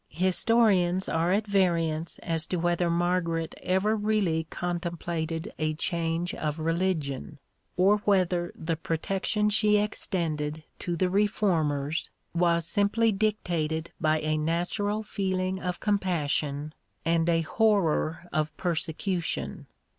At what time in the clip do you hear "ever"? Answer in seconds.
3.61-3.95